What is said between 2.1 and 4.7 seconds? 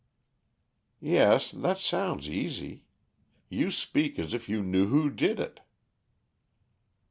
easy. You speak as if you